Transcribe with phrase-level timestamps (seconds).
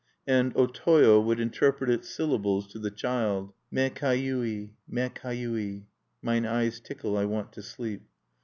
[0.25, 4.71] And O Toyo would interpret its syllables to the child: Me kayui!
[4.87, 5.83] me kayui!
[6.23, 8.01] "Mine eyes tickle; I want to sleep."